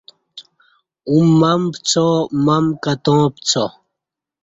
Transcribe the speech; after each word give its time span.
اوں 1.07 1.25
مم 1.39 1.61
پڅا 1.73 2.05
مم 2.45 2.65
کتاں 2.83 3.23
پڅا 3.33 3.65